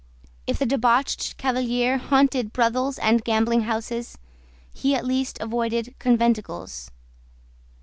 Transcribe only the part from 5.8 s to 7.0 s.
conventicles.